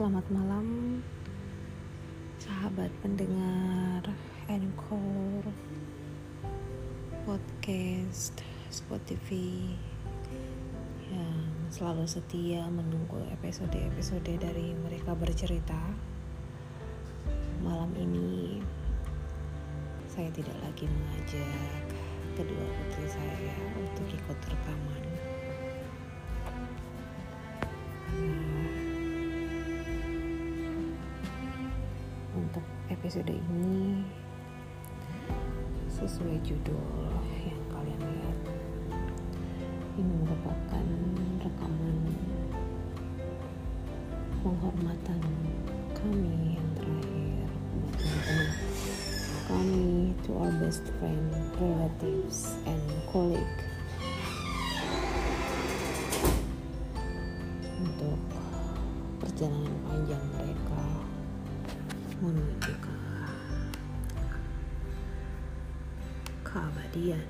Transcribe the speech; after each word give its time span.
selamat 0.00 0.32
malam 0.32 0.66
sahabat 2.40 2.88
pendengar 3.04 4.00
Encore 4.48 5.52
podcast 7.28 8.40
Spot 8.72 8.96
TV 9.04 9.28
yang 11.12 11.44
selalu 11.68 12.08
setia 12.08 12.64
menunggu 12.72 13.20
episode-episode 13.28 14.40
dari 14.40 14.72
mereka 14.72 15.12
bercerita. 15.12 15.76
Malam 17.60 17.92
ini 18.00 18.56
saya 20.08 20.32
tidak 20.32 20.56
lagi 20.64 20.88
mengajak 20.88 21.84
kedua 22.40 22.64
putri 22.72 23.04
saya 23.04 23.52
untuk 23.76 24.08
ikut 24.16 24.38
rekaman. 24.48 25.04
untuk 28.16 28.49
episode 33.10 33.34
ini. 33.34 34.06
Sesuai 35.90 36.38
judul 36.46 37.10
yang 37.42 37.58
kalian 37.66 38.02
lihat 38.06 38.38
ini 39.98 40.14
merupakan 40.22 40.86
rekaman 41.42 41.98
penghormatan 44.46 45.18
kami 45.90 46.54
yang 46.54 46.70
terakhir 46.78 47.50
buat 47.74 47.98
kami 49.50 50.14
to 50.22 50.30
our 50.38 50.54
best 50.62 50.86
friend, 51.02 51.34
relatives, 51.58 52.54
and 52.62 52.78
colleague. 53.10 53.58
Untuk 57.74 58.22
perjalanan 59.18 59.74
panjang 59.82 60.24
mereka 60.38 60.82
menuju 62.22 62.72
ke 62.78 63.00
keabadian 66.50 67.22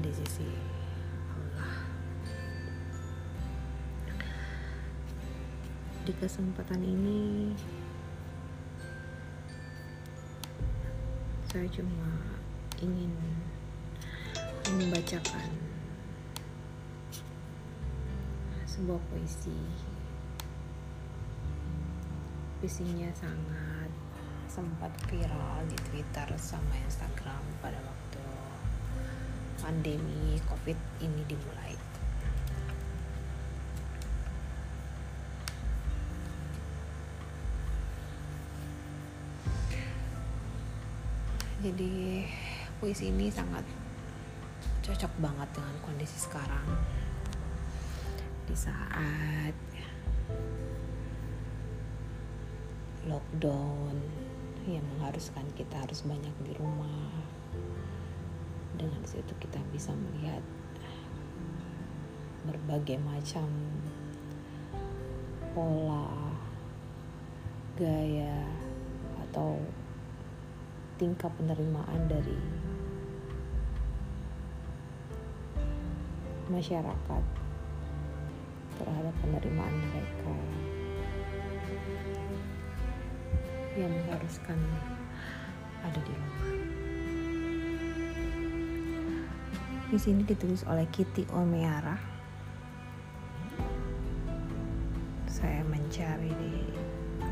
di 0.00 0.08
sisi 0.08 0.48
Allah. 1.36 1.74
Di 6.08 6.12
kesempatan 6.16 6.80
ini 6.80 7.52
saya 11.52 11.68
cuma 11.68 12.08
ingin 12.80 13.12
membacakan 14.72 15.48
sebuah 18.64 19.00
puisi 19.12 19.56
puisinya 22.60 23.08
sangat 23.16 23.87
sempat 24.48 24.88
viral 25.12 25.60
di 25.68 25.76
Twitter 25.92 26.24
sama 26.40 26.72
Instagram 26.88 27.44
pada 27.60 27.76
waktu 27.84 28.24
pandemi 29.60 30.40
COVID 30.48 30.78
ini 31.04 31.22
dimulai. 31.28 31.76
Jadi 41.60 42.24
puisi 42.80 43.12
ini 43.12 43.28
sangat 43.28 43.68
cocok 44.80 45.12
banget 45.20 45.48
dengan 45.52 45.76
kondisi 45.84 46.16
sekarang. 46.16 46.64
Di 48.48 48.56
saat 48.56 49.52
lockdown 53.04 54.27
yang 54.68 54.84
mengharuskan 54.96 55.48
kita 55.56 55.80
harus 55.80 56.04
banyak 56.04 56.34
di 56.44 56.52
rumah. 56.60 57.08
Dengan 58.76 59.00
situ 59.08 59.32
kita 59.40 59.56
bisa 59.72 59.96
melihat 59.96 60.44
berbagai 62.44 63.00
macam 63.00 63.48
pola 65.56 66.36
gaya 67.80 68.44
atau 69.28 69.56
tingkah 71.00 71.32
penerimaan 71.32 72.04
dari 72.10 72.38
masyarakat 76.48 77.24
terhadap 78.78 79.14
penerimaan 79.20 79.74
mereka 79.78 80.32
yang 83.76 83.92
mengharuskan 83.92 84.56
ada 85.84 86.00
di 86.00 86.12
rumah. 86.12 86.48
Di 89.88 89.96
sini 89.96 90.20
ditulis 90.20 90.68
oleh 90.68 90.84
Kitty 90.92 91.24
Omeara. 91.32 91.96
Saya 95.28 95.64
mencari 95.64 96.28
di 96.28 96.54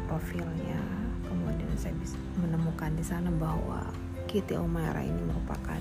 profilnya, 0.09 0.81
kemudian 1.29 1.75
saya 1.77 1.93
bisa 2.01 2.17
menemukan 2.41 2.97
di 2.97 3.05
sana 3.05 3.29
bahwa 3.37 3.85
Kitty 4.25 4.57
Omeara 4.57 5.05
ini 5.05 5.21
merupakan 5.21 5.81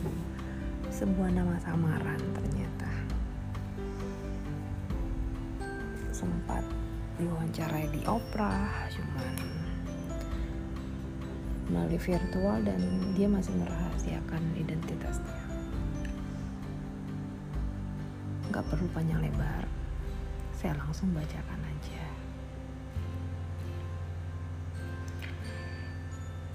sebuah 0.91 1.31
nama 1.31 1.55
samaran 1.63 2.19
ternyata. 2.35 2.91
Sempat 6.11 6.63
diwawancarai 7.15 7.87
di 7.95 8.03
Oprah, 8.03 8.91
cuman 8.91 9.31
melalui 11.69 11.97
virtual 11.97 12.61
dan 12.61 12.79
dia 13.17 13.25
masih 13.25 13.53
merahasiakan 13.57 14.43
identitasnya. 14.53 15.39
Gak 18.53 18.65
perlu 18.69 18.87
panjang 18.93 19.25
lebar, 19.25 19.65
saya 20.53 20.77
langsung 20.77 21.11
bacakan 21.11 21.61
aja. 21.65 22.05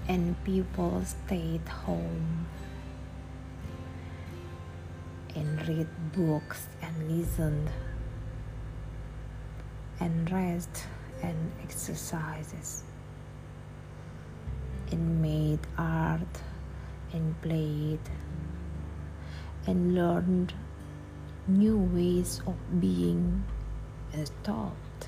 And 0.09 0.35
people 0.43 1.03
stayed 1.05 1.63
home 1.67 2.49
and 5.35 5.61
read 5.67 5.87
books 6.11 6.67
and 6.83 6.95
listened 7.07 7.71
and 10.01 10.27
rest 10.31 10.89
and 11.23 11.37
exercises 11.63 12.83
and 14.91 15.21
made 15.21 15.59
art 15.77 16.41
and 17.13 17.39
played 17.41 17.99
and 19.67 19.95
learned 19.95 20.53
new 21.47 21.77
ways 21.77 22.41
of 22.45 22.55
being 22.79 23.43
as 24.13 24.31
taught 24.43 25.07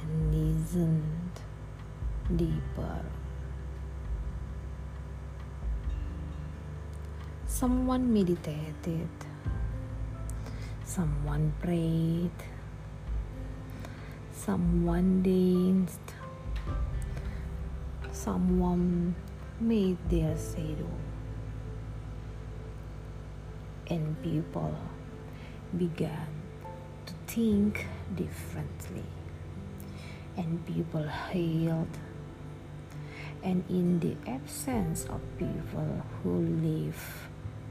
and 0.00 0.34
listened 0.34 1.40
deeper. 2.36 3.00
Someone 7.46 8.12
meditated, 8.12 9.08
someone 10.84 11.52
prayed, 11.62 12.30
someone 14.32 15.22
danced, 15.22 16.15
someone 18.26 19.14
made 19.60 19.96
their 20.10 20.34
shadow 20.36 20.90
and 23.88 24.20
people 24.20 24.74
began 25.78 26.26
to 27.06 27.12
think 27.28 27.86
differently. 28.16 29.06
And 30.36 30.66
people 30.66 31.06
healed 31.30 31.96
and 33.44 33.62
in 33.70 34.00
the 34.00 34.16
absence 34.28 35.04
of 35.04 35.20
people 35.38 36.02
who 36.22 36.40
live 36.66 37.28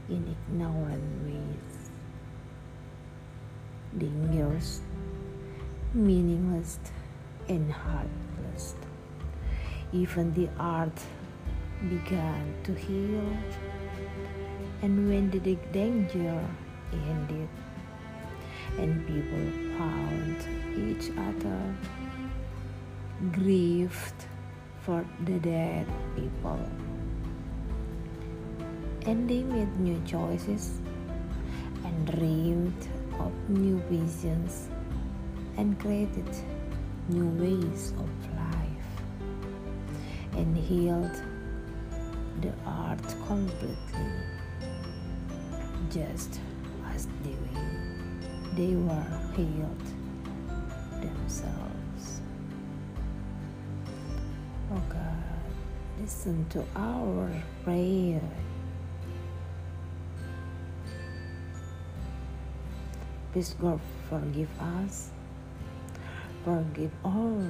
in 0.08 0.34
ignorant 0.34 1.04
ways 1.26 1.90
lingers 4.00 4.80
meaningless 5.92 6.78
and 7.48 7.70
heartless 7.70 8.74
even 9.92 10.32
the 10.34 10.48
earth 10.60 11.06
began 11.88 12.54
to 12.64 12.74
heal. 12.74 13.36
And 14.82 15.08
when 15.08 15.30
the 15.30 15.56
danger 15.72 16.44
ended? 16.92 17.48
And 18.78 19.06
people 19.06 19.78
found 19.78 20.36
each 20.76 21.10
other 21.16 21.74
grieved 23.32 24.26
for 24.80 25.04
the 25.24 25.38
dead 25.38 25.86
people. 26.14 26.60
And 29.06 29.30
they 29.30 29.42
made 29.42 29.80
new 29.80 30.02
choices 30.04 30.80
and 31.84 32.06
dreamed 32.06 32.88
of 33.18 33.32
new 33.48 33.78
visions 33.88 34.68
and 35.56 35.78
created 35.80 36.28
new 37.08 37.28
ways 37.40 37.92
of 37.96 38.08
life 38.30 38.35
and 40.36 40.56
healed 40.56 41.10
the 42.42 42.52
art 42.66 43.02
completely 43.26 44.12
just 45.90 46.40
as 46.94 47.06
the 47.22 47.30
way 47.30 47.66
they 48.54 48.74
were 48.76 49.06
healed 49.34 49.86
themselves. 51.00 52.20
Oh 54.72 54.82
God, 54.88 55.50
listen 56.00 56.46
to 56.50 56.64
our 56.74 57.30
prayer. 57.64 58.20
Please 63.32 63.54
God 63.60 63.80
forgive 64.08 64.48
us, 64.60 65.10
forgive 66.44 66.90
all 67.04 67.42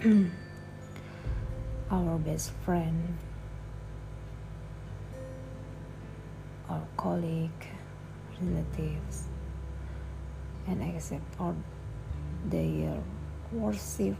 our 1.90 2.18
best 2.18 2.52
friend, 2.64 3.18
our 6.68 6.86
colleague, 6.96 7.66
relatives, 8.40 9.24
and 10.68 10.82
accept 10.82 11.24
all 11.40 11.56
their 12.46 12.96
worship. 13.50 14.16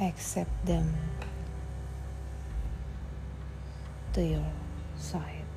Accept 0.00 0.66
them 0.66 0.94
to 4.14 4.24
your 4.24 4.52
side. 4.98 5.49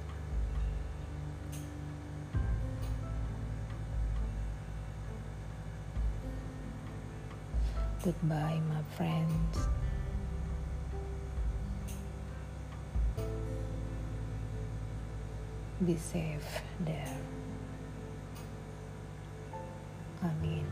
Goodbye, 8.04 8.60
my 8.68 8.82
friends. 8.98 9.68
Be 15.86 15.96
safe 15.96 16.62
there. 16.82 17.18
Amin. 20.22 20.66